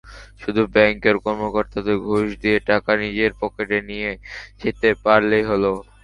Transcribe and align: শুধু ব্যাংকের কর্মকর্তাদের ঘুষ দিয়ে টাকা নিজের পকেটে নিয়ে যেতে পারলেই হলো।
শুধু 0.41 0.61
ব্যাংকের 0.73 1.15
কর্মকর্তাদের 1.25 1.97
ঘুষ 2.05 2.27
দিয়ে 2.41 2.57
টাকা 2.69 2.91
নিজের 3.03 3.31
পকেটে 3.39 3.77
নিয়ে 3.89 4.11
যেতে 4.61 4.89
পারলেই 5.03 5.43
হলো। 5.49 5.71